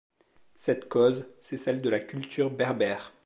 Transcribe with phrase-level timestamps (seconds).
[0.55, 3.13] Cette cause, c'est celle de la culture berbère.